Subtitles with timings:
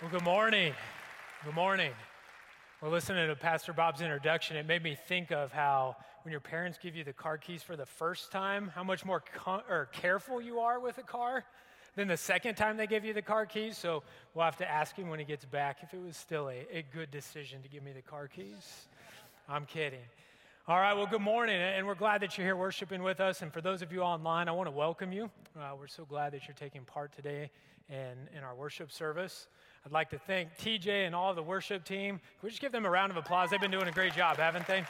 [0.00, 0.72] Well, good morning.
[1.44, 1.92] Good morning.
[2.80, 6.78] Well, listening to Pastor Bob's introduction, it made me think of how when your parents
[6.82, 10.58] give you the car keys for the first time, how much more or careful you
[10.58, 11.44] are with a car
[11.96, 13.76] than the second time they give you the car keys.
[13.76, 14.02] So
[14.32, 16.82] we'll have to ask him when he gets back if it was still a, a
[16.94, 18.86] good decision to give me the car keys.
[19.50, 20.00] I'm kidding.
[20.66, 23.42] All right, well, good morning, and we're glad that you're here worshiping with us.
[23.42, 25.30] And for those of you online, I want to welcome you.
[25.54, 27.50] Uh, we're so glad that you're taking part today
[27.90, 29.46] in, in our worship service.
[29.84, 32.18] I'd like to thank TJ and all the worship team.
[32.18, 33.48] Can we just give them a round of applause?
[33.48, 34.84] They've been doing a great job, haven't they?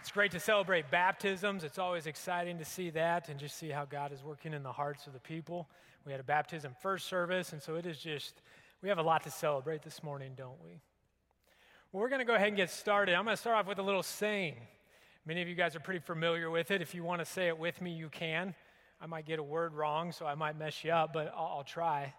[0.00, 1.62] It's great to celebrate baptisms.
[1.62, 4.72] It's always exciting to see that and just see how God is working in the
[4.72, 5.68] hearts of the people.
[6.04, 8.42] We had a baptism first service, and so it is just,
[8.82, 10.80] we have a lot to celebrate this morning, don't we?
[11.92, 13.14] Well, we're going to go ahead and get started.
[13.14, 14.56] I'm going to start off with a little saying.
[15.24, 16.82] Many of you guys are pretty familiar with it.
[16.82, 18.56] If you want to say it with me, you can.
[19.00, 21.64] I might get a word wrong, so I might mess you up, but I'll, I'll
[21.64, 22.12] try.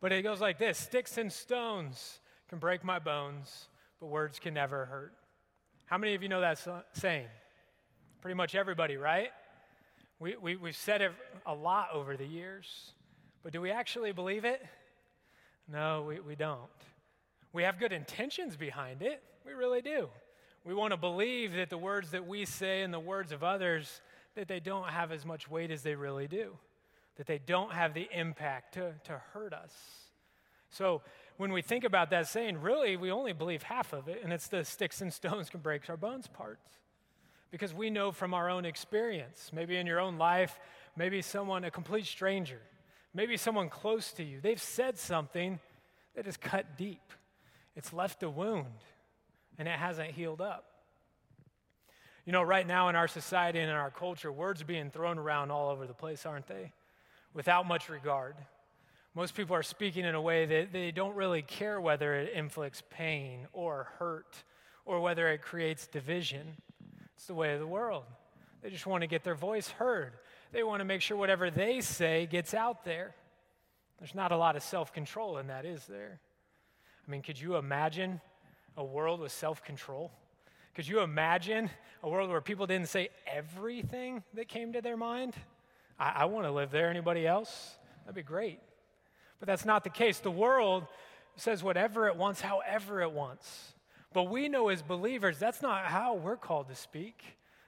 [0.00, 4.54] But it goes like this Sticks and stones can break my bones, but words can
[4.54, 5.14] never hurt.
[5.86, 6.58] How many of you know that
[6.92, 7.26] saying?
[8.20, 9.30] Pretty much everybody, right?
[10.18, 11.12] We, we, we've said it
[11.46, 12.92] a lot over the years,
[13.42, 14.64] but do we actually believe it?
[15.70, 16.60] No, we, we don't.
[17.52, 19.22] We have good intentions behind it.
[19.44, 20.08] We really do.
[20.64, 24.00] We want to believe that the words that we say and the words of others
[24.34, 26.56] that they don't have as much weight as they really do,
[27.16, 29.72] that they don't have the impact to, to hurt us.
[30.70, 31.02] So
[31.36, 34.48] when we think about that saying, really, we only believe half of it, and it's
[34.48, 36.78] the sticks and stones can break our bones parts.
[37.50, 40.58] Because we know from our own experience, maybe in your own life,
[40.96, 42.60] maybe someone, a complete stranger,
[43.12, 45.60] maybe someone close to you, they've said something
[46.14, 47.12] that has cut deep.
[47.76, 48.84] It's left a wound,
[49.58, 50.71] and it hasn't healed up.
[52.24, 55.18] You know, right now in our society and in our culture, words are being thrown
[55.18, 56.72] around all over the place, aren't they?
[57.34, 58.36] Without much regard.
[59.14, 62.82] Most people are speaking in a way that they don't really care whether it inflicts
[62.90, 64.36] pain or hurt
[64.84, 66.56] or whether it creates division.
[67.16, 68.04] It's the way of the world.
[68.62, 70.12] They just want to get their voice heard.
[70.52, 73.14] They want to make sure whatever they say gets out there.
[73.98, 76.20] There's not a lot of self control in that, is there?
[77.06, 78.20] I mean, could you imagine
[78.76, 80.12] a world with self control?
[80.74, 81.68] Could you imagine
[82.02, 85.34] a world where people didn't say everything that came to their mind?
[85.98, 86.88] I, I want to live there.
[86.88, 87.76] Anybody else?
[88.04, 88.58] That'd be great.
[89.38, 90.20] But that's not the case.
[90.20, 90.86] The world
[91.36, 93.74] says whatever it wants, however it wants.
[94.14, 97.22] But we know as believers, that's not how we're called to speak.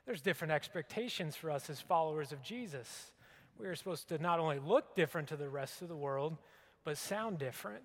[0.06, 3.12] There's different expectations for us as followers of Jesus.
[3.58, 6.36] We are supposed to not only look different to the rest of the world,
[6.84, 7.84] but sound different.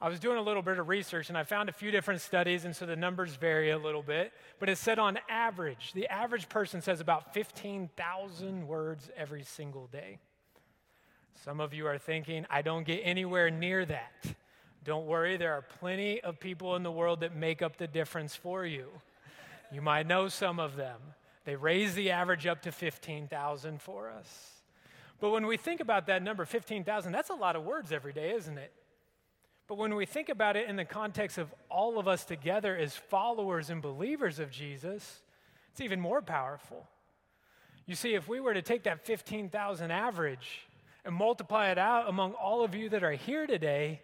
[0.00, 2.64] I was doing a little bit of research and I found a few different studies,
[2.64, 4.32] and so the numbers vary a little bit.
[4.60, 10.18] But it said on average, the average person says about 15,000 words every single day.
[11.44, 14.34] Some of you are thinking, I don't get anywhere near that.
[14.84, 18.36] Don't worry, there are plenty of people in the world that make up the difference
[18.36, 18.86] for you.
[19.72, 21.00] You might know some of them.
[21.44, 24.52] They raise the average up to 15,000 for us.
[25.20, 28.32] But when we think about that number, 15,000, that's a lot of words every day,
[28.32, 28.72] isn't it?
[29.68, 32.96] But when we think about it in the context of all of us together as
[32.96, 35.20] followers and believers of Jesus,
[35.70, 36.88] it's even more powerful.
[37.84, 40.66] You see, if we were to take that 15,000 average
[41.04, 44.00] and multiply it out among all of you that are here today,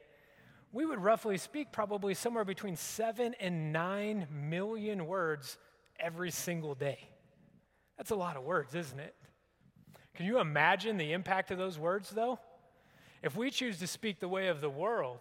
[0.71, 5.57] we would roughly speak probably somewhere between seven and nine million words
[5.99, 6.99] every single day.
[7.97, 9.15] That's a lot of words, isn't it?
[10.15, 12.39] Can you imagine the impact of those words, though?
[13.23, 15.19] If we choose to speak the way of the world,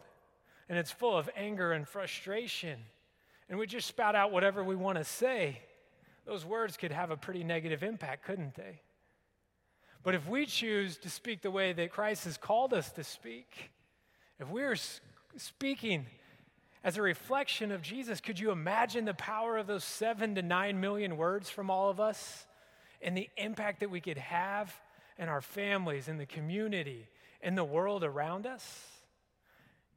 [0.73, 2.79] and it's full of anger and frustration,
[3.47, 5.59] and we just spout out whatever we want to say,
[6.25, 8.81] those words could have a pretty negative impact, couldn't they?
[10.01, 13.69] But if we choose to speak the way that Christ has called us to speak,
[14.39, 14.75] if we're
[15.37, 16.07] speaking
[16.83, 20.81] as a reflection of Jesus, could you imagine the power of those seven to nine
[20.81, 22.47] million words from all of us
[22.99, 24.73] and the impact that we could have
[25.19, 27.07] in our families, in the community,
[27.43, 28.92] in the world around us?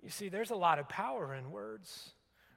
[0.07, 2.11] You see, there's a lot of power in words.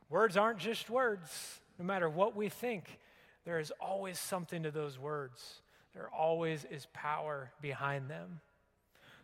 [0.08, 1.60] Words aren't just words.
[1.80, 3.00] No matter what we think,
[3.44, 5.64] there is always something to those words.
[5.96, 8.40] There always is power behind them.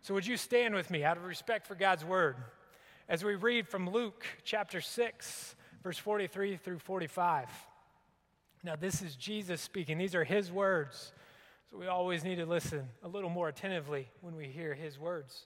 [0.01, 2.37] So, would you stand with me out of respect for God's word
[3.07, 7.47] as we read from Luke chapter 6, verse 43 through 45?
[8.63, 11.13] Now, this is Jesus speaking, these are his words.
[11.69, 15.45] So, we always need to listen a little more attentively when we hear his words.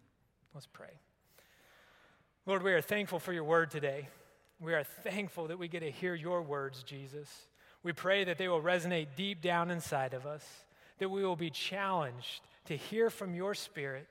[0.53, 0.99] Let's pray.
[2.45, 4.09] Lord, we are thankful for your word today.
[4.59, 7.29] We are thankful that we get to hear your words, Jesus.
[7.83, 10.45] We pray that they will resonate deep down inside of us,
[10.99, 14.09] that we will be challenged to hear from your spirit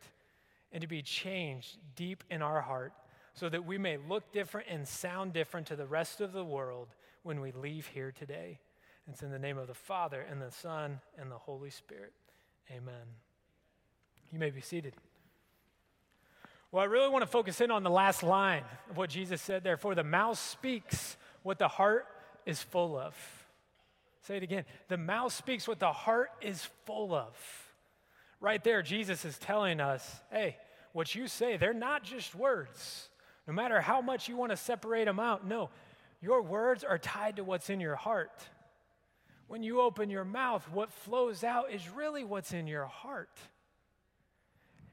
[0.73, 2.93] and to be changed deep in our heart
[3.35, 6.89] so that we may look different and sound different to the rest of the world
[7.23, 8.59] when we leave here today.
[9.09, 12.13] It's in the name of the Father and the Son and the Holy Spirit.
[12.71, 13.07] Amen.
[14.31, 14.95] You may be seated.
[16.73, 19.65] Well, I really want to focus in on the last line of what Jesus said
[19.65, 19.77] there.
[19.77, 22.07] For the mouth speaks what the heart
[22.47, 23.15] is full of.
[24.23, 24.65] Say it again.
[24.89, 27.35] The mouth speaks what the heart is full of.
[28.41, 30.57] Right there, Jesus is telling us hey,
[30.93, 33.09] what you say, they're not just words.
[33.47, 35.71] No matter how much you want to separate them out, no,
[36.23, 38.31] your words are tied to what's in your heart.
[39.49, 43.37] When you open your mouth, what flows out is really what's in your heart.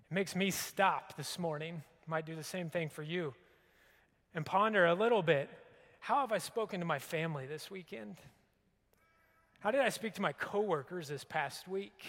[0.10, 1.84] It makes me stop this morning.
[2.06, 3.34] Might do the same thing for you.
[4.34, 5.50] And ponder a little bit
[6.00, 8.18] how have I spoken to my family this weekend?
[9.60, 12.06] How did I speak to my coworkers this past week?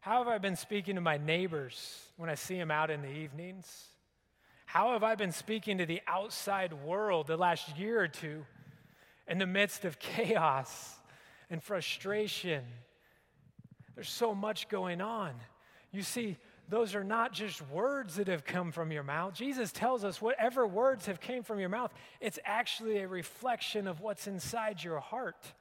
[0.00, 3.10] How have I been speaking to my neighbors when I see them out in the
[3.10, 3.86] evenings?
[4.66, 8.44] How have I been speaking to the outside world the last year or two
[9.26, 10.96] in the midst of chaos
[11.48, 12.64] and frustration?
[13.94, 15.32] There's so much going on.
[15.92, 16.36] You see,
[16.68, 19.34] those are not just words that have come from your mouth.
[19.34, 24.00] Jesus tells us whatever words have came from your mouth, it's actually a reflection of
[24.00, 25.52] what's inside your heart.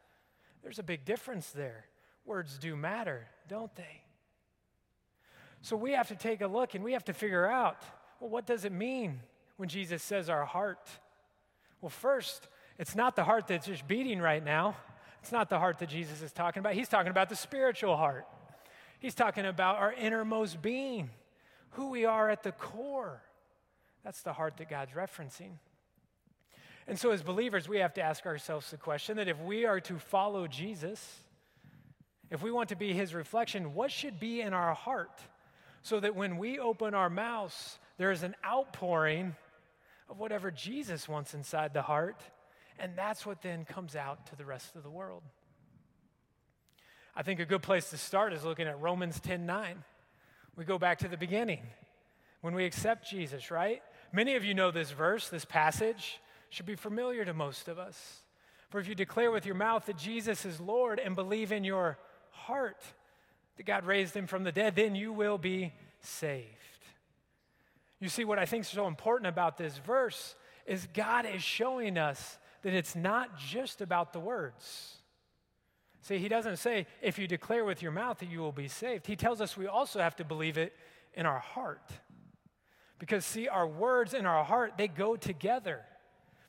[0.63, 1.85] There's a big difference there.
[2.25, 4.01] Words do matter, don't they?
[5.61, 7.77] So we have to take a look and we have to figure out
[8.19, 9.19] well, what does it mean
[9.57, 10.89] when Jesus says our heart?
[11.81, 12.47] Well, first,
[12.79, 14.75] it's not the heart that's just beating right now.
[15.21, 16.73] It's not the heart that Jesus is talking about.
[16.73, 18.25] He's talking about the spiritual heart.
[19.05, 21.11] He's talking about our innermost being,
[21.71, 23.21] who we are at the core.
[24.03, 25.51] That's the heart that God's referencing.
[26.87, 29.79] And so, as believers, we have to ask ourselves the question that if we are
[29.81, 31.19] to follow Jesus,
[32.31, 35.21] if we want to be his reflection, what should be in our heart?
[35.85, 39.35] so that when we open our mouths, there is an outpouring
[40.09, 42.23] of whatever Jesus wants inside the heart,
[42.79, 45.21] and that's what then comes out to the rest of the world.
[47.15, 49.83] I think a good place to start is looking at Romans 10 9.
[50.55, 51.61] We go back to the beginning
[52.41, 53.81] when we accept Jesus, right?
[54.11, 56.19] Many of you know this verse, this passage
[56.49, 58.19] should be familiar to most of us.
[58.69, 61.97] For if you declare with your mouth that Jesus is Lord and believe in your
[62.31, 62.81] heart
[63.57, 66.45] that God raised him from the dead, then you will be saved.
[67.99, 70.35] You see, what I think is so important about this verse
[70.65, 74.97] is God is showing us that it's not just about the words.
[76.05, 79.07] See, he doesn't say, if you declare with your mouth that you will be saved.
[79.07, 80.75] He tells us we also have to believe it
[81.15, 81.89] in our heart.
[82.99, 85.81] Because, see, our words and our heart, they go together.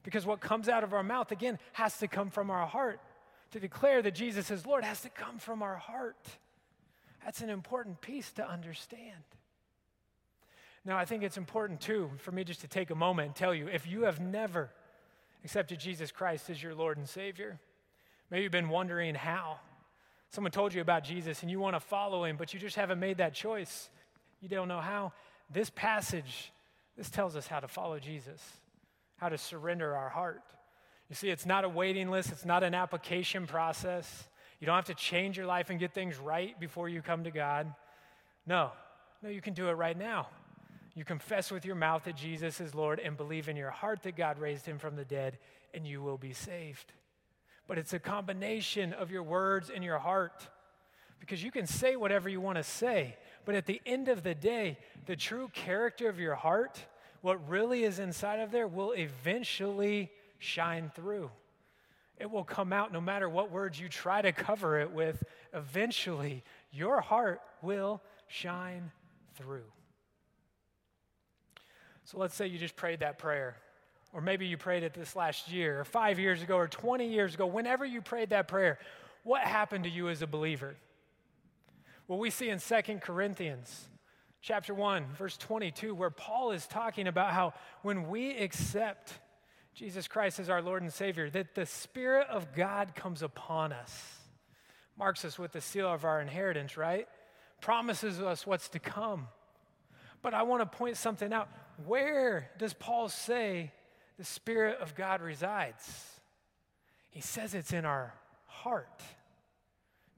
[0.03, 3.01] Because what comes out of our mouth, again, has to come from our heart.
[3.53, 6.29] To declare that Jesus is Lord has to come from our heart.
[7.25, 9.25] That's an important piece to understand.
[10.85, 13.55] Now, I think it's important too for me just to take a moment and tell
[13.55, 14.69] you if you have never
[15.43, 17.59] accepted Jesus Christ as your Lord and Savior,
[18.31, 19.59] maybe you've been wondering how.
[20.31, 22.99] Someone told you about Jesus and you want to follow him, but you just haven't
[22.99, 23.89] made that choice.
[24.41, 25.13] You don't know how.
[25.51, 26.53] This passage,
[26.97, 28.43] this tells us how to follow Jesus,
[29.17, 30.43] how to surrender our heart.
[31.09, 34.29] You see, it's not a waiting list, it's not an application process.
[34.61, 37.31] You don't have to change your life and get things right before you come to
[37.31, 37.73] God.
[38.47, 38.73] No,
[39.23, 40.29] no, you can do it right now.
[40.95, 44.17] You confess with your mouth that Jesus is Lord and believe in your heart that
[44.17, 45.39] God raised him from the dead,
[45.75, 46.93] and you will be saved.
[47.67, 50.49] But it's a combination of your words and your heart.
[51.19, 54.35] Because you can say whatever you want to say, but at the end of the
[54.35, 56.79] day, the true character of your heart,
[57.23, 61.31] what really is inside of there, will eventually shine through.
[62.19, 65.23] It will come out no matter what words you try to cover it with.
[65.53, 68.91] Eventually, your heart will shine
[69.35, 69.65] through.
[72.05, 73.57] So let's say you just prayed that prayer,
[74.17, 77.35] or maybe you prayed it this last year, or five years ago, or 20 years
[77.35, 77.45] ago.
[77.45, 78.79] Whenever you prayed that prayer,
[79.25, 80.75] what happened to you as a believer?
[82.09, 83.89] Well, we see in Second Corinthians
[84.41, 89.13] chapter 1, verse 22, where Paul is talking about how when we accept
[89.75, 94.15] Jesus Christ as our Lord and Savior, that the Spirit of God comes upon us,
[94.97, 97.07] marks us with the seal of our inheritance, right?
[97.61, 99.29] Promises us what's to come
[100.23, 101.51] But I want to point something out.
[101.85, 103.73] Where does Paul say
[104.19, 106.21] the Spirit of God resides?
[107.11, 108.13] He says it's in our
[108.47, 109.03] heart.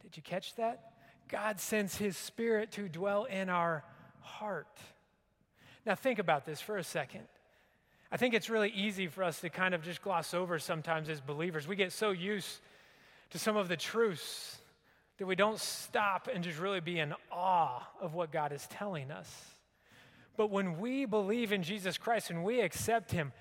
[0.02, 0.92] Did you catch that?
[1.28, 3.84] God sends His Spirit to dwell in our
[4.20, 4.78] heart.
[5.84, 7.24] Now, think about this for a second.
[8.10, 11.20] I think it's really easy for us to kind of just gloss over sometimes as
[11.20, 11.68] believers.
[11.68, 12.60] We get so used
[13.30, 14.58] to some of the truths
[15.18, 19.10] that we don't stop and just really be in awe of what God is telling
[19.10, 19.30] us.
[20.36, 23.32] But when we believe in Jesus Christ and we accept Him,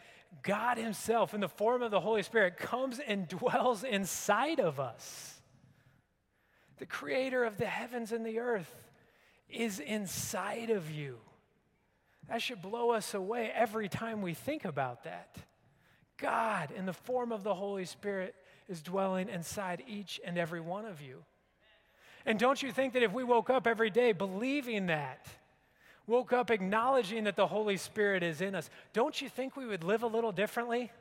[0.44, 5.40] God Himself, in the form of the Holy Spirit, comes and dwells inside of us.
[6.78, 8.74] The creator of the heavens and the earth
[9.50, 11.18] is inside of you.
[12.30, 15.36] That should blow us away every time we think about that.
[16.18, 18.36] God, in the form of the Holy Spirit,
[18.68, 21.24] is dwelling inside each and every one of you.
[22.26, 25.28] And don't you think that if we woke up every day believing that,
[26.08, 29.84] woke up acknowledging that the Holy Spirit is in us, don't you think we would
[29.84, 30.92] live a little differently?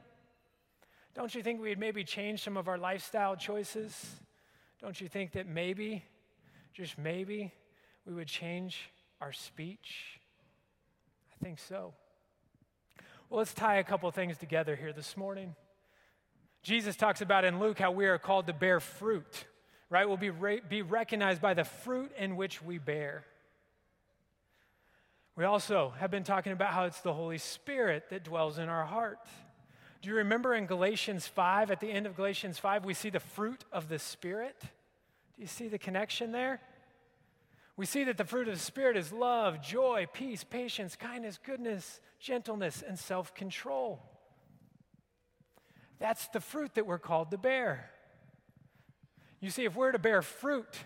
[1.14, 4.16] Don't you think we'd maybe change some of our lifestyle choices?
[4.82, 6.04] Don't you think that maybe,
[6.74, 7.54] just maybe,
[8.04, 10.20] we would change our speech?
[11.32, 11.94] I think so.
[13.30, 15.54] Well, let's tie a couple things together here this morning.
[16.62, 19.46] Jesus talks about in Luke how we are called to bear fruit,
[19.88, 20.06] right?
[20.06, 23.24] We'll be, re- be recognized by the fruit in which we bear.
[25.36, 28.86] We also have been talking about how it's the Holy Spirit that dwells in our
[28.86, 29.18] heart.
[30.00, 33.20] Do you remember in Galatians 5, at the end of Galatians 5, we see the
[33.20, 34.56] fruit of the Spirit?
[34.60, 36.62] Do you see the connection there?
[37.76, 42.00] We see that the fruit of the Spirit is love, joy, peace, patience, kindness, goodness,
[42.18, 44.00] gentleness, and self control.
[45.98, 47.90] That's the fruit that we're called to bear.
[49.40, 50.78] You see, if we're to bear fruit,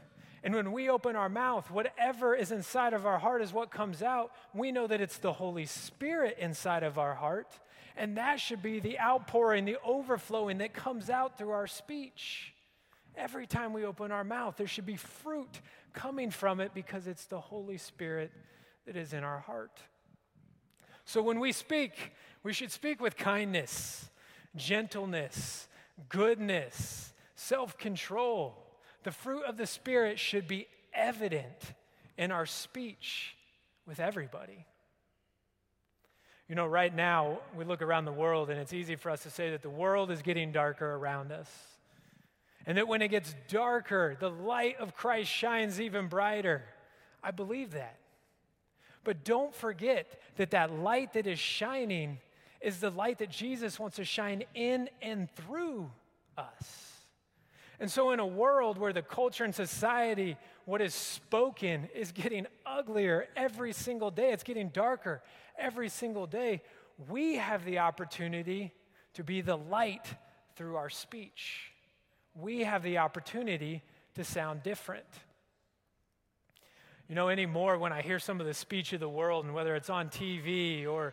[0.43, 4.03] and when we open our mouth, whatever is inside of our heart is what comes
[4.03, 7.59] out, we know that it's the Holy Spirit inside of our heart,
[7.97, 12.55] and that should be the outpouring, the overflowing that comes out through our speech.
[13.17, 15.61] Every time we open our mouth, there should be fruit
[15.93, 18.33] coming from it because it's the Holy Spirit
[18.87, 19.81] that is in our heart.
[21.05, 24.09] So when we speak, we should speak with kindness,
[24.57, 25.69] gentleness,
[26.09, 28.70] goodness, self control.
[29.03, 31.75] The fruit of the Spirit should be evident
[32.19, 33.37] in our speech
[33.87, 34.67] with everybody.
[36.49, 39.31] You know, right now, we look around the world and it's easy for us to
[39.31, 41.49] say that the world is getting darker around us.
[42.67, 46.63] And that when it gets darker, the light of Christ shines even brighter.
[47.23, 47.97] I believe that.
[49.03, 52.19] But don't forget that that light that is shining
[52.61, 55.91] is the light that Jesus wants to shine in and through
[56.37, 56.90] us.
[57.81, 62.47] And so, in a world where the culture and society, what is spoken, is getting
[62.65, 65.23] uglier every single day, it's getting darker
[65.59, 66.63] every single day,
[67.09, 68.73] we have the opportunity
[69.15, 70.07] to be the light
[70.57, 71.73] through our speech
[72.35, 73.83] we have the opportunity
[74.15, 75.05] to sound different.
[77.09, 79.75] You know, anymore, when I hear some of the speech of the world, and whether
[79.75, 81.13] it's on TV or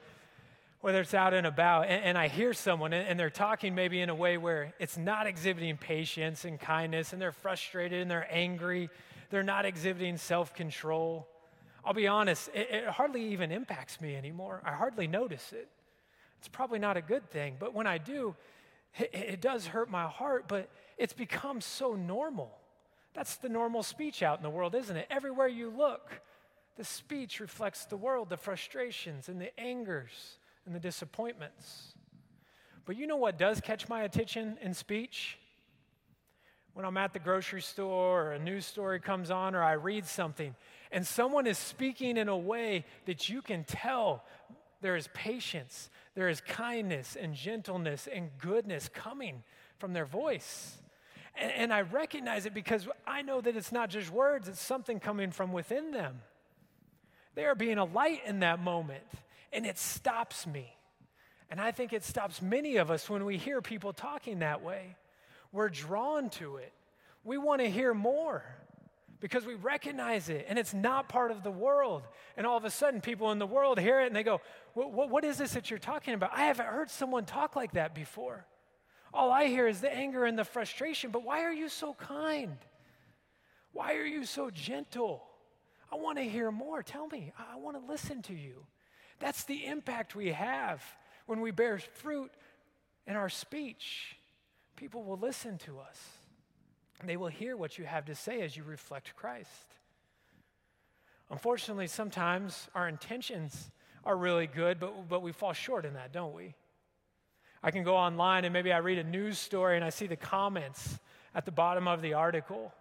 [0.87, 3.99] whether it's out and about, and, and I hear someone and, and they're talking maybe
[3.99, 8.25] in a way where it's not exhibiting patience and kindness, and they're frustrated and they're
[8.31, 8.89] angry,
[9.29, 11.27] they're not exhibiting self control.
[11.83, 14.61] I'll be honest, it, it hardly even impacts me anymore.
[14.63, 15.67] I hardly notice it.
[16.39, 18.37] It's probably not a good thing, but when I do,
[18.97, 22.57] it, it does hurt my heart, but it's become so normal.
[23.13, 25.07] That's the normal speech out in the world, isn't it?
[25.09, 26.21] Everywhere you look,
[26.77, 31.93] the speech reflects the world, the frustrations and the angers and the disappointments.
[32.85, 35.39] But you know what does catch my attention in speech?
[36.73, 40.05] When I'm at the grocery store or a news story comes on or I read
[40.05, 40.55] something
[40.91, 44.23] and someone is speaking in a way that you can tell
[44.81, 49.43] there is patience, there is kindness and gentleness and goodness coming
[49.79, 50.77] from their voice.
[51.35, 54.99] And, and I recognize it because I know that it's not just words, it's something
[54.99, 56.21] coming from within them.
[57.35, 59.03] They are being a light in that moment,
[59.51, 60.73] and it stops me.
[61.49, 64.95] And I think it stops many of us when we hear people talking that way.
[65.51, 66.73] We're drawn to it.
[67.23, 68.43] We want to hear more
[69.19, 72.03] because we recognize it and it's not part of the world.
[72.35, 74.41] And all of a sudden, people in the world hear it and they go,
[74.73, 76.31] What is this that you're talking about?
[76.33, 78.45] I haven't heard someone talk like that before.
[79.13, 82.57] All I hear is the anger and the frustration, but why are you so kind?
[83.71, 85.23] Why are you so gentle?
[85.91, 86.83] I want to hear more.
[86.83, 87.31] Tell me.
[87.37, 88.65] I want to listen to you.
[89.19, 90.83] That's the impact we have
[91.25, 92.31] when we bear fruit
[93.05, 94.15] in our speech.
[94.75, 95.99] People will listen to us.
[97.03, 99.49] They will hear what you have to say as you reflect Christ.
[101.29, 103.71] Unfortunately, sometimes our intentions
[104.03, 106.55] are really good, but, but we fall short in that, don't we?
[107.61, 110.15] I can go online and maybe I read a news story and I see the
[110.15, 110.99] comments
[111.35, 112.73] at the bottom of the article,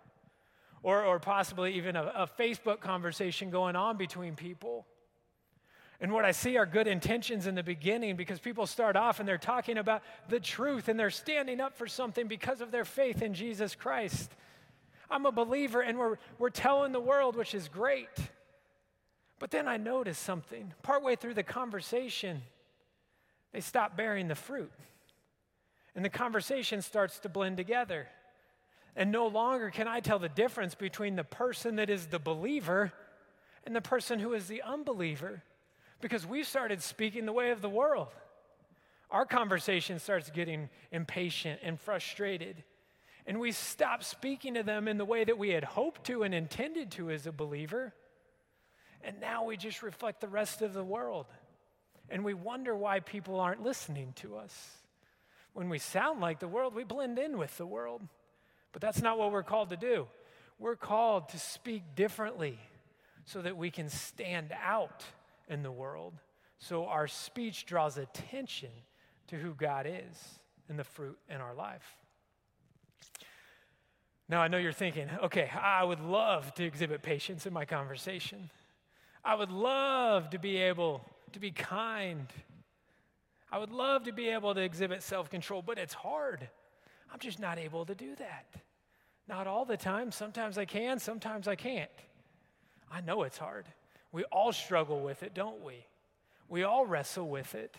[0.82, 4.86] or, or possibly even a, a Facebook conversation going on between people.
[6.00, 9.28] And what I see are good intentions in the beginning because people start off and
[9.28, 13.22] they're talking about the truth and they're standing up for something because of their faith
[13.22, 14.30] in Jesus Christ.
[15.10, 18.10] I'm a believer and we're, we're telling the world, which is great.
[19.38, 20.74] But then I noticed something.
[20.82, 22.42] Partway through the conversation,
[23.52, 24.72] they stop bearing the fruit.
[25.94, 28.08] And the conversation starts to blend together.
[28.94, 32.92] And no longer can I tell the difference between the person that is the believer
[33.64, 35.42] and the person who is the unbeliever
[36.00, 38.08] because we've started speaking the way of the world.
[39.10, 42.64] Our conversation starts getting impatient and frustrated.
[43.26, 46.34] And we stop speaking to them in the way that we had hoped to and
[46.34, 47.92] intended to as a believer.
[49.02, 51.26] And now we just reflect the rest of the world.
[52.08, 54.70] And we wonder why people aren't listening to us.
[55.52, 58.02] When we sound like the world, we blend in with the world.
[58.72, 60.06] But that's not what we're called to do.
[60.58, 62.58] We're called to speak differently
[63.24, 65.04] so that we can stand out
[65.48, 66.14] in the world.
[66.58, 68.70] So our speech draws attention
[69.28, 70.38] to who God is
[70.68, 71.96] and the fruit in our life.
[74.28, 78.50] Now, I know you're thinking, okay, I would love to exhibit patience in my conversation.
[79.24, 82.26] I would love to be able to be kind.
[83.52, 86.48] I would love to be able to exhibit self control, but it's hard.
[87.12, 88.46] I'm just not able to do that.
[89.28, 90.10] Not all the time.
[90.10, 91.90] Sometimes I can, sometimes I can't.
[92.90, 93.66] I know it's hard.
[94.16, 95.84] We all struggle with it, don't we?
[96.48, 97.76] We all wrestle with it.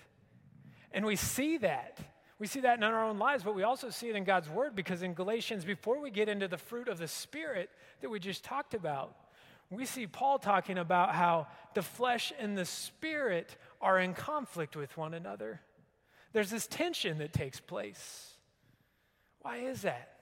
[0.92, 1.98] And we see that.
[2.38, 4.76] We see that in our own lives, but we also see it in God's Word
[4.76, 8.44] because in Galatians, before we get into the fruit of the Spirit that we just
[8.44, 9.16] talked about,
[9.72, 14.96] we see Paul talking about how the flesh and the Spirit are in conflict with
[14.96, 15.60] one another.
[16.34, 18.34] There's this tension that takes place.
[19.42, 20.20] Why is that?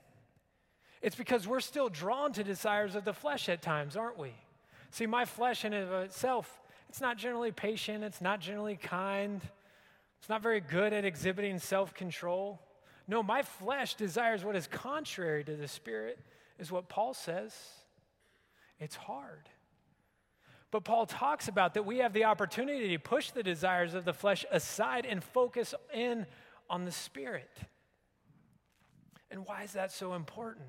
[1.02, 4.32] It's because we're still drawn to desires of the flesh at times, aren't we?
[4.96, 9.42] See, my flesh in of itself, it's not generally patient, it's not generally kind,
[10.20, 12.62] it's not very good at exhibiting self control.
[13.06, 16.18] No, my flesh desires what is contrary to the Spirit,
[16.60, 17.54] is what Paul says.
[18.80, 19.50] It's hard.
[20.72, 24.14] But Paul talks about that we have the opportunity to push the desires of the
[24.14, 26.26] flesh aside and focus in
[26.70, 27.52] on the Spirit.
[29.30, 30.68] And why is that so important?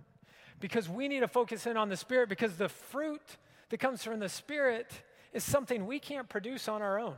[0.58, 3.22] Because we need to focus in on the Spirit because the fruit
[3.70, 4.90] that comes from the Spirit
[5.32, 7.16] is something we can't produce on our own.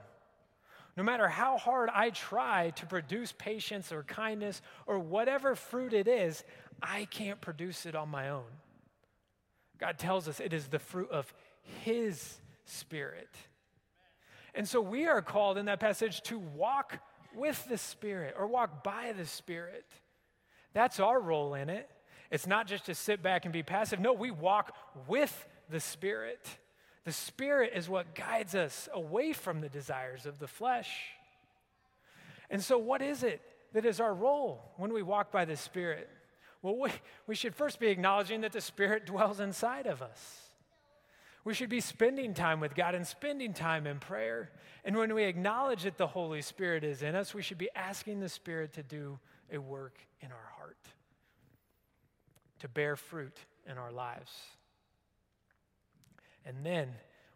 [0.96, 6.08] No matter how hard I try to produce patience or kindness or whatever fruit it
[6.08, 6.42] is,
[6.82, 8.50] I can't produce it on my own.
[9.78, 11.32] God tells us it is the fruit of
[11.84, 13.28] His Spirit.
[14.54, 16.98] And so we are called in that passage to walk
[17.32, 19.87] with the Spirit or walk by the Spirit.
[20.72, 21.88] That's our role in it.
[22.30, 24.00] It's not just to sit back and be passive.
[24.00, 24.74] No, we walk
[25.06, 26.46] with the Spirit.
[27.04, 30.90] The Spirit is what guides us away from the desires of the flesh.
[32.50, 33.40] And so, what is it
[33.72, 36.09] that is our role when we walk by the Spirit?
[36.62, 36.90] Well, we,
[37.26, 40.48] we should first be acknowledging that the Spirit dwells inside of us.
[41.44, 44.50] We should be spending time with God and spending time in prayer.
[44.85, 48.20] And when we acknowledge that the Holy Spirit is in us, we should be asking
[48.20, 49.18] the Spirit to do
[49.52, 50.76] a work in our heart,
[52.59, 54.33] to bear fruit in our lives.
[56.48, 56.88] And then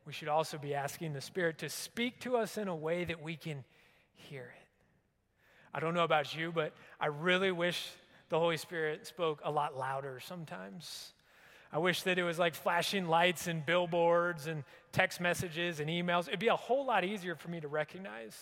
[0.06, 3.22] we should also be asking the Spirit to speak to us in a way that
[3.22, 3.62] we can
[4.14, 4.68] hear it.
[5.74, 7.86] I don't know about you, but I really wish
[8.30, 11.12] the Holy Spirit spoke a lot louder sometimes.
[11.70, 16.26] I wish that it was like flashing lights and billboards and text messages and emails.
[16.26, 18.38] It'd be a whole lot easier for me to recognize.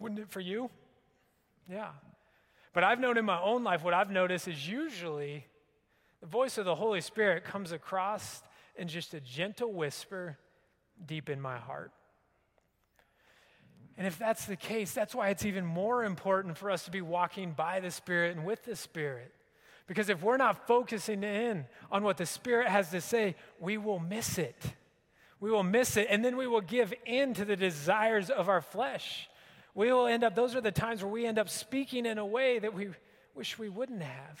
[0.00, 0.68] Wouldn't it for you?
[1.70, 1.90] Yeah.
[2.72, 5.46] But I've known in my own life, what I've noticed is usually
[6.20, 8.42] the voice of the Holy Spirit comes across
[8.78, 10.38] in just a gentle whisper
[11.04, 11.92] deep in my heart.
[13.96, 17.02] And if that's the case, that's why it's even more important for us to be
[17.02, 19.34] walking by the Spirit and with the Spirit.
[19.88, 23.98] Because if we're not focusing in on what the Spirit has to say, we will
[23.98, 24.62] miss it.
[25.40, 28.60] We will miss it, and then we will give in to the desires of our
[28.60, 29.28] flesh.
[29.74, 32.26] We will end up, those are the times where we end up speaking in a
[32.26, 32.90] way that we
[33.34, 34.40] wish we wouldn't have.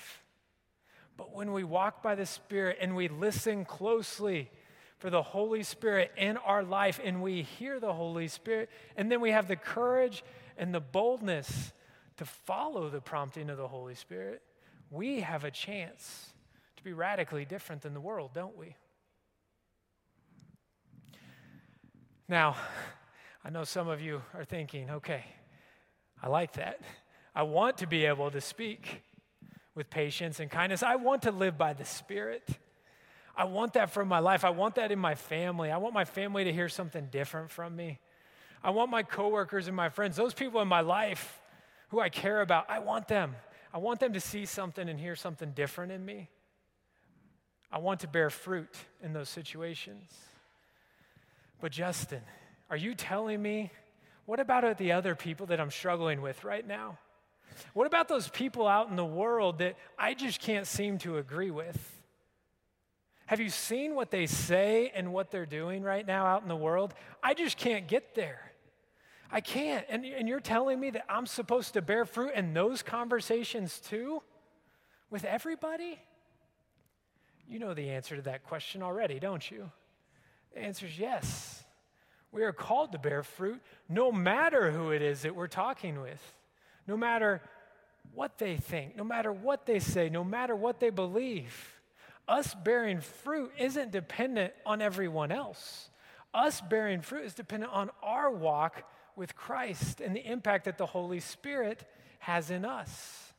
[1.18, 4.50] But when we walk by the Spirit and we listen closely
[4.98, 9.20] for the Holy Spirit in our life and we hear the Holy Spirit, and then
[9.20, 10.24] we have the courage
[10.56, 11.72] and the boldness
[12.18, 14.42] to follow the prompting of the Holy Spirit,
[14.90, 16.30] we have a chance
[16.76, 18.76] to be radically different than the world, don't we?
[22.28, 22.56] Now,
[23.44, 25.24] I know some of you are thinking, okay,
[26.22, 26.80] I like that.
[27.34, 29.02] I want to be able to speak
[29.78, 30.82] with patience and kindness.
[30.82, 32.46] I want to live by the Spirit.
[33.36, 34.44] I want that for my life.
[34.44, 35.70] I want that in my family.
[35.70, 38.00] I want my family to hear something different from me.
[38.62, 41.40] I want my coworkers and my friends, those people in my life
[41.90, 43.36] who I care about, I want them.
[43.72, 46.28] I want them to see something and hear something different in me.
[47.70, 50.12] I want to bear fruit in those situations.
[51.60, 52.22] But, Justin,
[52.68, 53.70] are you telling me,
[54.26, 56.98] what about the other people that I'm struggling with right now?
[57.74, 61.50] What about those people out in the world that I just can't seem to agree
[61.50, 61.94] with?
[63.26, 66.56] Have you seen what they say and what they're doing right now out in the
[66.56, 66.94] world?
[67.22, 68.52] I just can't get there.
[69.30, 69.84] I can't.
[69.90, 74.22] And, and you're telling me that I'm supposed to bear fruit in those conversations too?
[75.10, 75.98] With everybody?
[77.46, 79.70] You know the answer to that question already, don't you?
[80.54, 81.64] The answer is yes.
[82.32, 86.22] We are called to bear fruit no matter who it is that we're talking with,
[86.88, 87.40] no matter
[88.14, 91.78] what they think, no matter what they say, no matter what they believe
[92.28, 95.88] us bearing fruit isn't dependent on everyone else.
[96.34, 98.84] Us bearing fruit is dependent on our walk
[99.16, 101.84] with Christ and the impact that the Holy Spirit
[102.18, 103.32] has in us.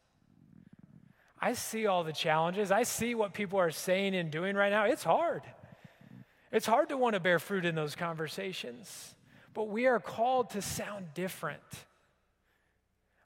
[1.39, 2.71] I see all the challenges.
[2.71, 4.85] I see what people are saying and doing right now.
[4.85, 5.43] It's hard.
[6.51, 9.13] It's hard to want to bear fruit in those conversations,
[9.53, 11.61] but we are called to sound different.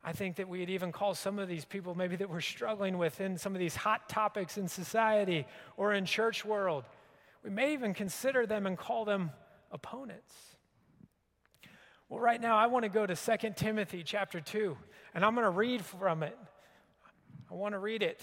[0.04, 3.22] I think that we'd even call some of these people maybe that we're struggling with
[3.22, 5.46] in some of these hot topics in society
[5.78, 6.84] or in church world.
[7.44, 9.32] We may even consider them and call them
[9.72, 10.34] opponents.
[12.10, 14.78] Well, right now I want to go to 2 Timothy chapter 2,
[15.16, 16.38] and I'm going to read from it.
[17.50, 18.22] I want to read it.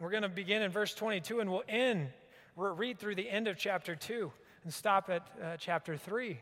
[0.00, 2.08] We're going to begin in verse 22 and we'll end,
[2.56, 4.32] we'll read through the end of chapter 2
[4.64, 6.40] and stop at uh, chapter 3.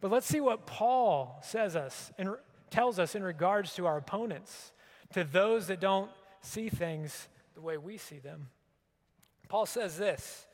[0.00, 2.34] But let's see what Paul says us in
[2.70, 4.72] tells us in regards to our opponents,
[5.12, 8.48] to those that don't see things the way we see them.
[9.48, 10.46] Paul says this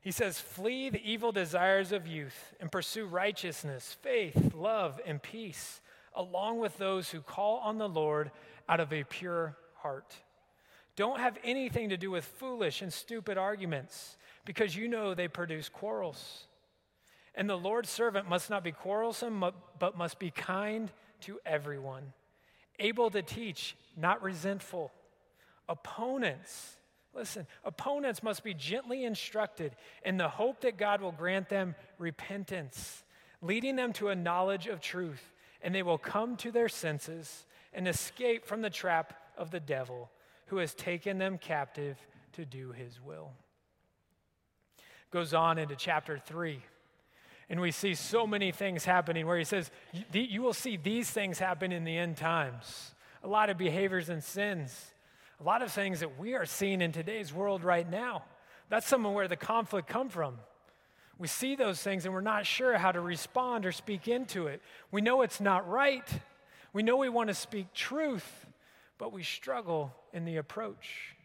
[0.00, 5.80] He says, Flee the evil desires of youth and pursue righteousness, faith, love, and peace,
[6.14, 8.30] along with those who call on the Lord
[8.68, 10.14] out of a pure heart.
[10.96, 15.68] Don't have anything to do with foolish and stupid arguments, because you know they produce
[15.68, 16.46] quarrels.
[17.34, 19.44] And the Lord's servant must not be quarrelsome,
[19.78, 20.90] but must be kind
[21.22, 22.12] to everyone,
[22.78, 24.92] able to teach, not resentful.
[25.68, 26.76] Opponents,
[27.14, 29.74] listen, opponents must be gently instructed
[30.04, 33.02] in the hope that God will grant them repentance,
[33.42, 37.88] leading them to a knowledge of truth, and they will come to their senses and
[37.88, 40.10] escape from the trap of the devil
[40.46, 41.98] who has taken them captive
[42.32, 43.32] to do his will.
[45.10, 46.60] Goes on into chapter 3.
[47.48, 49.70] And we see so many things happening where he says,
[50.12, 52.94] You will see these things happen in the end times.
[53.22, 54.92] A lot of behaviors and sins,
[55.40, 58.24] a lot of things that we are seeing in today's world right now.
[58.68, 60.38] That's some of where the conflict come from.
[61.18, 64.60] We see those things and we're not sure how to respond or speak into it.
[64.90, 66.06] We know it's not right.
[66.72, 68.46] We know we want to speak truth,
[68.98, 71.15] but we struggle in the approach.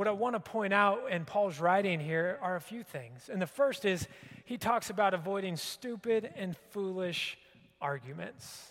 [0.00, 3.28] What I want to point out in Paul's writing here are a few things.
[3.30, 4.08] And the first is
[4.46, 7.36] he talks about avoiding stupid and foolish
[7.82, 8.66] arguments.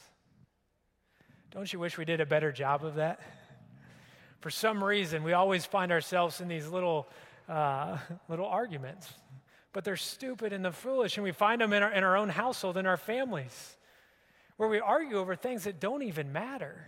[1.52, 3.20] Don't you wish we did a better job of that?
[4.40, 7.08] For some reason, we always find ourselves in these little,
[7.48, 9.14] uh, little arguments,
[9.72, 12.30] but they're stupid and they're foolish, and we find them in our, in our own
[12.30, 13.78] household, in our families,
[14.58, 16.88] where we argue over things that don't even matter.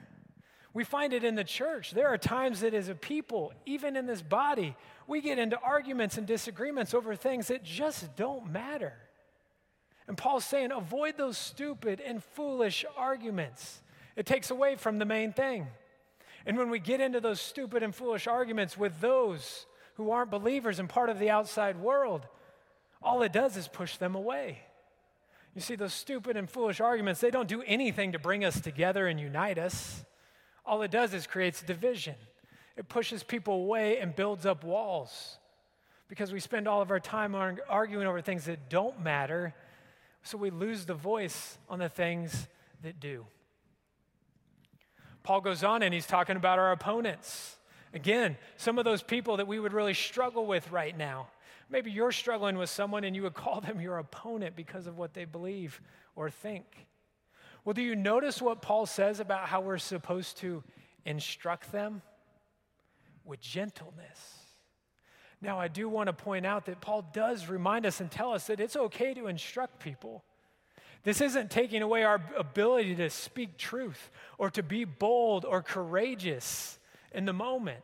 [0.73, 1.91] We find it in the church.
[1.91, 6.17] There are times that as a people, even in this body, we get into arguments
[6.17, 8.93] and disagreements over things that just don't matter.
[10.07, 13.81] And Paul's saying, avoid those stupid and foolish arguments.
[14.15, 15.67] It takes away from the main thing.
[16.45, 20.79] And when we get into those stupid and foolish arguments with those who aren't believers
[20.79, 22.25] and part of the outside world,
[23.03, 24.59] all it does is push them away.
[25.53, 29.07] You see, those stupid and foolish arguments, they don't do anything to bring us together
[29.07, 30.05] and unite us
[30.65, 32.15] all it does is creates division.
[32.77, 35.37] It pushes people away and builds up walls
[36.07, 37.35] because we spend all of our time
[37.69, 39.53] arguing over things that don't matter,
[40.23, 42.47] so we lose the voice on the things
[42.83, 43.25] that do.
[45.23, 47.57] Paul goes on and he's talking about our opponents.
[47.93, 51.27] Again, some of those people that we would really struggle with right now.
[51.69, 55.13] Maybe you're struggling with someone and you would call them your opponent because of what
[55.13, 55.79] they believe
[56.15, 56.87] or think.
[57.63, 60.63] Well, do you notice what Paul says about how we're supposed to
[61.05, 62.01] instruct them?
[63.23, 64.37] With gentleness.
[65.41, 68.47] Now, I do want to point out that Paul does remind us and tell us
[68.47, 70.23] that it's okay to instruct people.
[71.03, 76.79] This isn't taking away our ability to speak truth or to be bold or courageous
[77.11, 77.83] in the moment.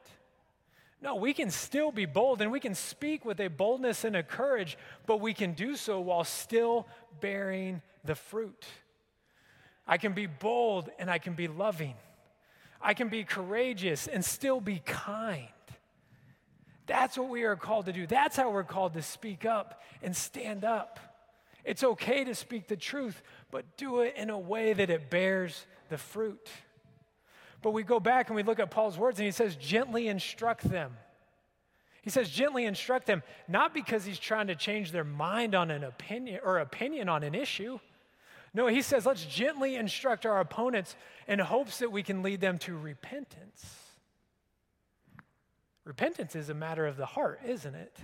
[1.01, 4.23] No, we can still be bold and we can speak with a boldness and a
[4.23, 6.87] courage, but we can do so while still
[7.19, 8.65] bearing the fruit.
[9.87, 11.95] I can be bold and I can be loving.
[12.81, 15.47] I can be courageous and still be kind.
[16.85, 18.07] That's what we are called to do.
[18.07, 20.99] That's how we're called to speak up and stand up.
[21.65, 23.21] It's okay to speak the truth,
[23.51, 26.47] but do it in a way that it bears the fruit.
[27.61, 30.63] But we go back and we look at Paul's words and he says, gently instruct
[30.69, 30.95] them.
[32.01, 35.83] He says, gently instruct them, not because he's trying to change their mind on an
[35.83, 37.79] opinion or opinion on an issue.
[38.53, 40.95] No, he says, let's gently instruct our opponents
[41.27, 43.65] in hopes that we can lead them to repentance.
[45.83, 47.97] Repentance is a matter of the heart, isn't it?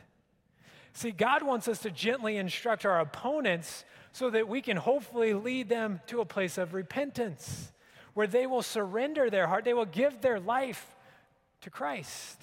[0.94, 5.70] See, God wants us to gently instruct our opponents so that we can hopefully lead
[5.70, 7.72] them to a place of repentance
[8.14, 10.96] where they will surrender their heart, they will give their life
[11.62, 12.40] to Christ.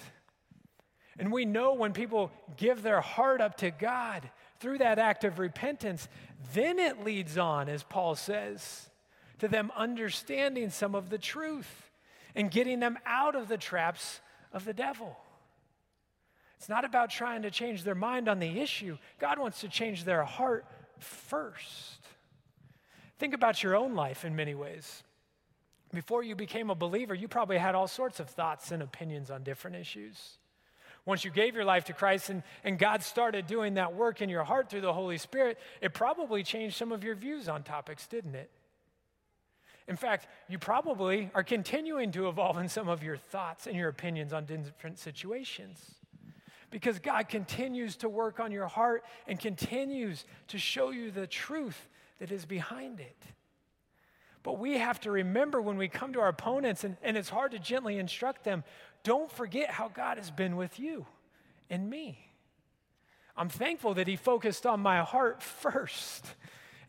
[1.17, 4.29] And we know when people give their heart up to God
[4.61, 6.07] through that act of repentance,
[6.53, 8.89] then it leads on, as Paul says,
[9.39, 11.91] to them understanding some of the truth
[12.35, 14.21] and getting them out of the traps
[14.53, 15.17] of the devil.
[16.57, 18.97] It's not about trying to change their mind on the issue.
[19.19, 20.65] God wants to change their heart
[20.99, 22.05] first.
[23.17, 25.03] Think about your own life in many ways.
[25.91, 29.43] Before you became a believer, you probably had all sorts of thoughts and opinions on
[29.43, 30.37] different issues.
[31.05, 34.29] Once you gave your life to Christ and, and God started doing that work in
[34.29, 38.05] your heart through the Holy Spirit, it probably changed some of your views on topics,
[38.07, 38.51] didn't it?
[39.87, 43.89] In fact, you probably are continuing to evolve in some of your thoughts and your
[43.89, 45.95] opinions on different situations
[46.69, 51.89] because God continues to work on your heart and continues to show you the truth
[52.19, 53.17] that is behind it.
[54.43, 57.51] But we have to remember when we come to our opponents, and, and it's hard
[57.51, 58.63] to gently instruct them,
[59.03, 61.05] don't forget how God has been with you
[61.69, 62.19] and me.
[63.35, 66.25] I'm thankful that He focused on my heart first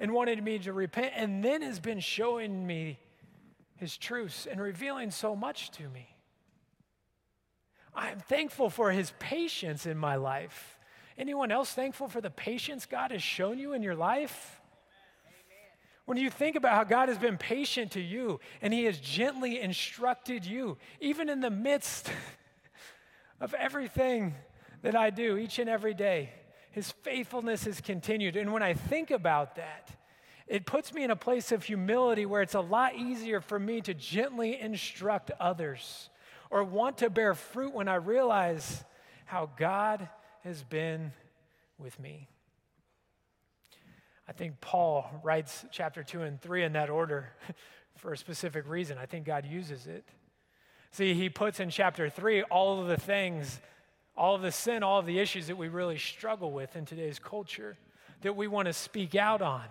[0.01, 2.98] and wanted me to repent, and then has been showing me
[3.77, 6.16] His truths and revealing so much to me.
[7.94, 10.79] I'm thankful for His patience in my life.
[11.18, 14.62] Anyone else thankful for the patience God has shown you in your life?
[16.05, 19.61] When you think about how God has been patient to you and He has gently
[19.61, 22.11] instructed you, even in the midst
[23.41, 24.35] of everything
[24.83, 26.31] that I do each and every day,
[26.73, 28.37] His faithfulness has continued.
[28.37, 29.91] And when I think about that,
[30.49, 33.81] it puts me in a place of humility where it's a lot easier for me
[33.83, 36.11] to gently instruct others
[36.51, 38.85] or want to bear fruit when I realize
[39.25, 40.09] how God
[40.43, 41.12] has been
[41.79, 42.29] with me.
[44.28, 47.30] I think Paul writes chapter 2 and 3 in that order
[47.96, 48.98] for a specific reason.
[48.98, 50.04] I think God uses it.
[50.90, 53.61] See, he puts in chapter 3 all of the things,
[54.16, 57.18] all of the sin, all of the issues that we really struggle with in today's
[57.18, 57.76] culture
[58.22, 59.64] that we want to speak out on.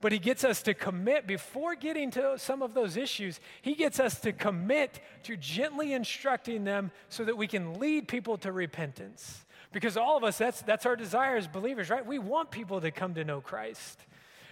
[0.00, 3.98] But he gets us to commit, before getting to some of those issues, he gets
[3.98, 9.43] us to commit to gently instructing them so that we can lead people to repentance.
[9.74, 12.06] Because all of us, that's, that's our desire as believers, right?
[12.06, 14.00] We want people to come to know Christ.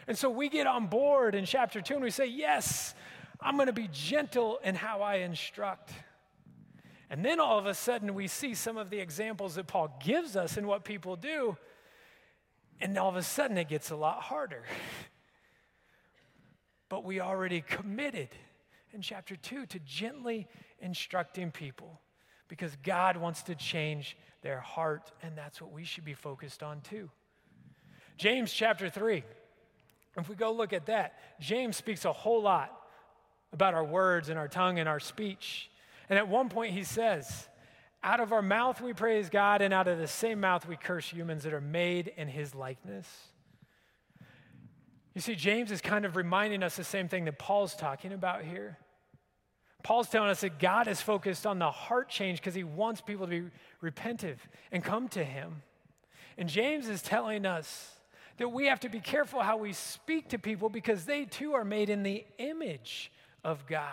[0.09, 2.97] And so we get on board in chapter two and we say, Yes,
[3.41, 5.93] I'm going to be gentle in how I instruct.
[7.09, 10.35] And then all of a sudden we see some of the examples that Paul gives
[10.35, 11.57] us in what people do.
[12.81, 14.65] And all of a sudden it gets a lot harder.
[16.89, 18.31] but we already committed
[18.93, 20.49] in chapter two to gently
[20.81, 22.01] instructing people
[22.53, 26.83] because God wants to change their heart, and that's what we should be focused on
[26.83, 27.09] too.
[28.19, 29.25] James chapter 3.
[30.19, 32.79] If we go look at that, James speaks a whole lot
[33.55, 35.71] about our words and our tongue and our speech.
[36.11, 37.49] And at one point he says,
[38.05, 41.09] Out of our mouth we praise God, and out of the same mouth we curse
[41.09, 43.09] humans that are made in his likeness.
[45.15, 48.45] You see, James is kind of reminding us the same thing that Paul's talking about
[48.45, 48.77] here.
[49.83, 53.27] Paul's telling us that God is focused on the heart change because he wants people
[53.27, 53.51] to be
[53.83, 54.37] repentive
[54.71, 55.63] and come to him.
[56.39, 57.91] And James is telling us
[58.39, 61.65] that we have to be careful how we speak to people because they too are
[61.65, 63.13] made in the image
[63.45, 63.87] of God.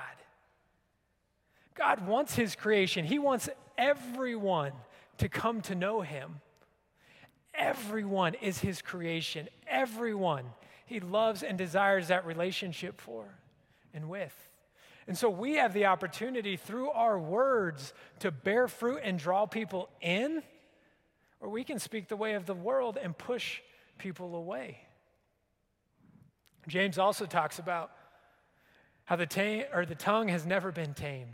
[1.76, 4.74] God wants his creation, he wants everyone
[5.18, 6.42] to come to know him.
[7.54, 10.46] Everyone is his creation, everyone
[10.86, 13.26] he loves and desires that relationship for
[13.94, 14.49] and with.
[15.10, 19.90] And so we have the opportunity through our words to bear fruit and draw people
[20.02, 20.44] in,
[21.40, 23.60] or we can speak the way of the world and push
[23.98, 24.78] people away.
[26.68, 27.90] James also talks about
[29.06, 31.34] how the, ta- or the tongue has never been tamed.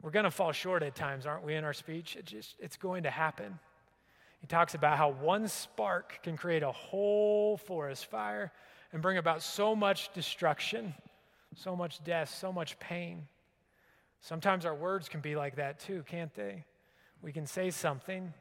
[0.00, 2.16] We're going to fall short at times, aren't we, in our speech?
[2.16, 3.58] It just, it's going to happen.
[4.40, 8.50] He talks about how one spark can create a whole forest fire
[8.94, 10.94] and bring about so much destruction,
[11.56, 13.26] so much death, so much pain.
[14.20, 16.64] Sometimes our words can be like that too, can't they?
[17.22, 18.32] We can say something,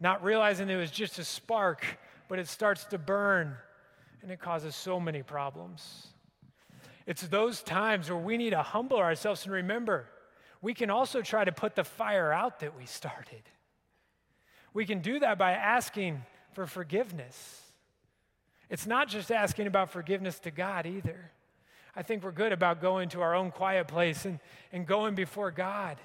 [0.00, 1.86] not realizing it was just a spark,
[2.28, 3.56] but it starts to burn
[4.22, 6.08] and it causes so many problems.
[7.06, 10.06] It's those times where we need to humble ourselves and remember
[10.62, 13.42] we can also try to put the fire out that we started.
[14.74, 17.62] We can do that by asking for forgiveness.
[18.68, 21.30] It's not just asking about forgiveness to God either.
[21.94, 24.38] I think we're good about going to our own quiet place and,
[24.72, 25.98] and going before God.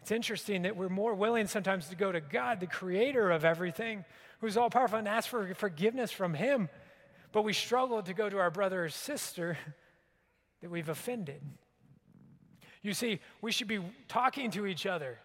[0.00, 4.04] It's interesting that we're more willing sometimes to go to God, the creator of everything,
[4.40, 6.68] who's all powerful, and ask for forgiveness from Him.
[7.32, 9.58] But we struggle to go to our brother or sister
[10.62, 11.42] that we've offended.
[12.82, 15.18] You see, we should be talking to each other.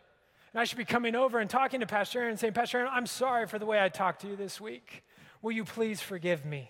[0.53, 2.91] And I should be coming over and talking to Pastor Aaron and saying, Pastor Aaron,
[2.93, 5.03] I'm sorry for the way I talked to you this week.
[5.41, 6.69] Will you please forgive me?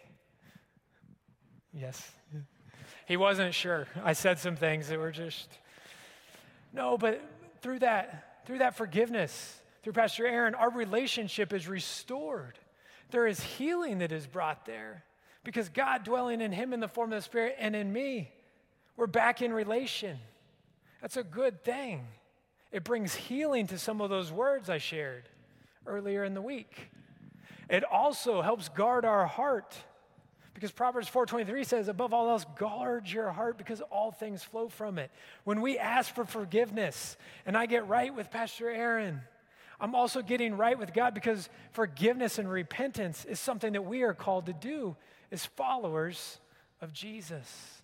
[1.73, 2.11] Yes.
[3.05, 3.87] He wasn't sure.
[4.03, 5.49] I said some things that were just,
[6.71, 7.21] no, but
[7.61, 12.57] through that, through that forgiveness, through Pastor Aaron, our relationship is restored.
[13.11, 15.03] There is healing that is brought there
[15.43, 18.31] because God dwelling in him in the form of the Spirit and in me,
[18.95, 20.17] we're back in relation.
[21.01, 22.07] That's a good thing.
[22.71, 25.29] It brings healing to some of those words I shared
[25.85, 26.89] earlier in the week.
[27.69, 29.75] It also helps guard our heart
[30.53, 34.97] because Proverbs 4:23 says above all else guard your heart because all things flow from
[34.99, 35.11] it.
[35.43, 39.21] When we ask for forgiveness and I get right with Pastor Aaron,
[39.79, 44.13] I'm also getting right with God because forgiveness and repentance is something that we are
[44.13, 44.95] called to do
[45.31, 46.39] as followers
[46.81, 47.81] of Jesus.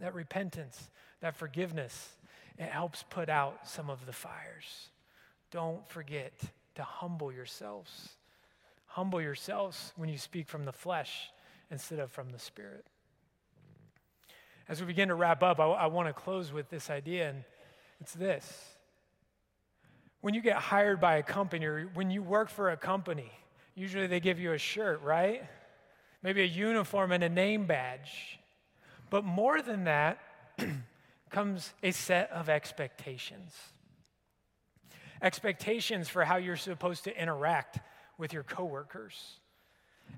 [0.00, 0.90] That repentance
[1.24, 2.18] that forgiveness,
[2.58, 4.90] it helps put out some of the fires.
[5.50, 6.34] Don't forget
[6.74, 8.10] to humble yourselves.
[8.94, 11.28] Humble yourselves when you speak from the flesh
[11.68, 12.86] instead of from the spirit.
[14.68, 17.42] As we begin to wrap up, I, I want to close with this idea, and
[18.00, 18.68] it's this.
[20.20, 23.32] When you get hired by a company or when you work for a company,
[23.74, 25.42] usually they give you a shirt, right?
[26.22, 28.38] Maybe a uniform and a name badge.
[29.10, 30.20] But more than that,
[31.30, 33.56] comes a set of expectations.
[35.20, 37.80] Expectations for how you're supposed to interact
[38.18, 39.40] with your coworkers.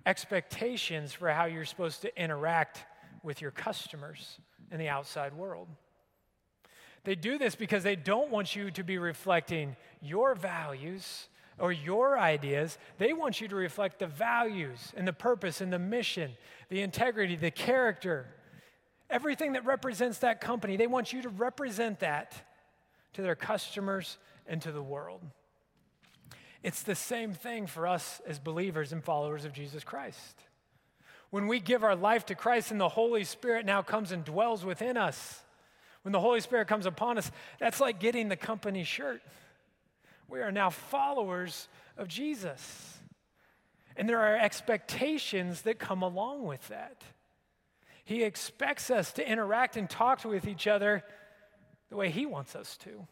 [0.04, 2.84] Expectations for how you're supposed to interact
[3.22, 4.38] with your customers
[4.70, 5.68] in the outside world.
[7.04, 11.28] They do this because they don't want you to be reflecting your values
[11.58, 12.78] or your ideas.
[12.98, 16.32] They want you to reflect the values and the purpose and the mission,
[16.68, 18.26] the integrity, the character
[19.08, 22.34] Everything that represents that company, they want you to represent that
[23.12, 25.20] to their customers and to the world.
[26.62, 30.40] It's the same thing for us as believers and followers of Jesus Christ.
[31.30, 34.64] When we give our life to Christ and the Holy Spirit now comes and dwells
[34.64, 35.42] within us,
[36.02, 39.22] when the Holy Spirit comes upon us, that's like getting the company shirt.
[40.28, 42.98] We are now followers of Jesus.
[43.96, 47.02] And there are expectations that come along with that.
[48.04, 51.02] He expects us to interact and talk with each other
[51.90, 53.06] the way He wants us to.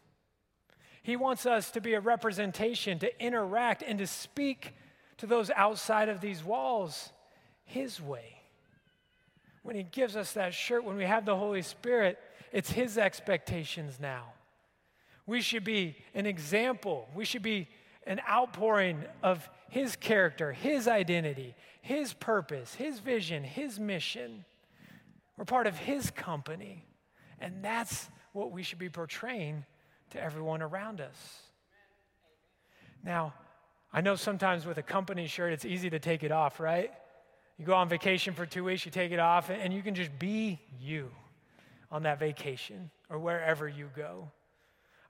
[1.05, 4.73] He wants us to be a representation, to interact, and to speak
[5.17, 7.11] to those outside of these walls
[7.63, 8.41] His way.
[9.61, 12.17] When He gives us that shirt, when we have the Holy Spirit,
[12.51, 14.33] it's His expectations now.
[15.27, 17.07] We should be an example.
[17.13, 17.67] We should be
[18.07, 24.43] an outpouring of His character, His identity, His purpose, His vision, His mission.
[25.37, 26.83] We're part of His company.
[27.39, 29.65] And that's what we should be portraying
[30.11, 31.41] to everyone around us.
[33.03, 33.33] Now,
[33.93, 36.91] I know sometimes with a company shirt, it's easy to take it off, right?
[37.57, 40.17] You go on vacation for two weeks, you take it off, and you can just
[40.19, 41.09] be you
[41.91, 44.29] on that vacation or wherever you go.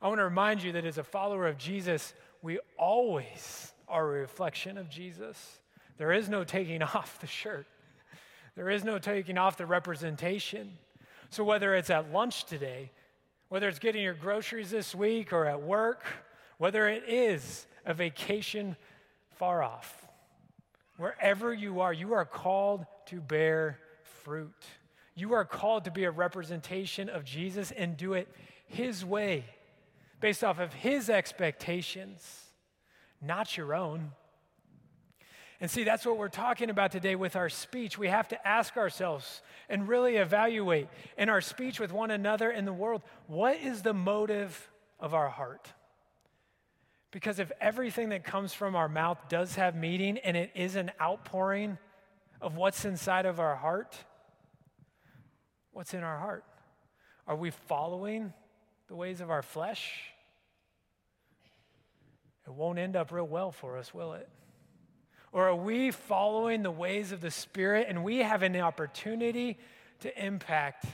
[0.02, 4.20] I want to remind you that as a follower of Jesus, we always are a
[4.20, 5.60] reflection of Jesus.
[5.98, 7.66] There is no taking off the shirt.
[8.56, 10.74] There is no taking off the representation.
[11.30, 12.92] So, whether it's at lunch today,
[13.56, 16.04] whether it's getting your groceries this week or at work,
[16.58, 18.76] whether it is a vacation
[19.38, 20.06] far off,
[20.98, 24.66] wherever you are, you are called to bear fruit.
[25.16, 28.28] You are called to be a representation of Jesus and do it
[28.68, 29.46] His way,
[30.20, 32.42] based off of His expectations,
[33.22, 34.12] not your own.
[35.62, 37.98] And see, that's what we're talking about today with our speech.
[37.98, 40.88] We have to ask ourselves and really evaluate
[41.18, 45.30] in our speech with one another in the world what is the motive of our
[45.30, 45.72] heart?
[47.12, 50.92] Because if everything that comes from our mouth does have meaning and it is an
[51.02, 51.78] outpouring
[52.42, 53.96] of what's inside of our heart,
[55.72, 56.44] what's in our heart?
[57.28, 58.34] Are we following
[58.90, 59.94] the ways of our flesh?
[62.46, 64.30] It won't end up real well for us, will it?
[65.36, 69.58] Or are we following the ways of the Spirit and we have an opportunity
[70.00, 70.86] to impact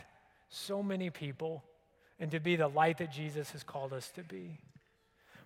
[0.50, 1.64] so many people
[2.20, 4.60] and to be the light that Jesus has called us to be?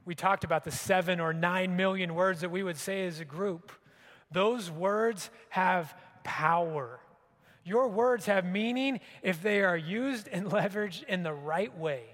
[0.05, 3.25] We talked about the seven or nine million words that we would say as a
[3.25, 3.73] group.
[4.31, 5.93] Those words have
[6.23, 7.01] power.
[7.65, 12.05] Your words have meaning if they are used and leveraged in the right way,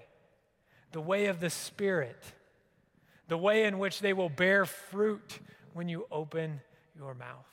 [0.90, 2.20] the way of the Spirit,
[3.28, 5.38] the way in which they will bear fruit
[5.74, 6.60] when you open
[6.96, 7.46] your mouth.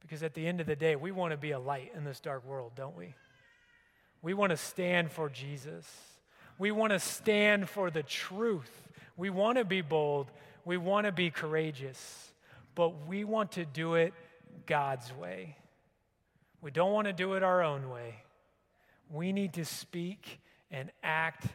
[0.00, 2.20] Because at the end of the day, we want to be a light in this
[2.20, 3.14] dark world, don't we?
[4.22, 5.86] We want to stand for Jesus.
[6.58, 8.88] We want to stand for the truth.
[9.16, 10.30] We want to be bold.
[10.64, 12.32] We want to be courageous.
[12.74, 14.14] But we want to do it
[14.66, 15.56] God's way.
[16.60, 18.16] We don't want to do it our own way.
[19.10, 20.40] We need to speak
[20.70, 21.46] and act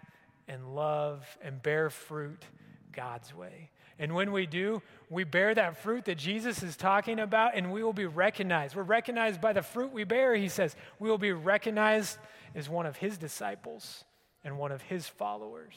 [0.48, 2.44] and love and bear fruit
[2.92, 3.70] God's way.
[3.98, 7.82] And when we do, we bear that fruit that Jesus is talking about, and we
[7.84, 8.76] will be recognized.
[8.76, 10.76] We're recognized by the fruit we bear, he says.
[11.00, 12.18] We will be recognized
[12.54, 14.04] as one of his disciples
[14.44, 15.76] and one of his followers.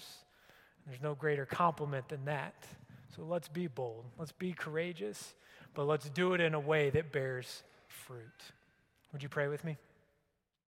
[0.87, 2.55] There's no greater compliment than that.
[3.14, 5.35] So let's be bold, let's be courageous,
[5.75, 8.23] but let's do it in a way that bears fruit.
[9.12, 9.77] Would you pray with me?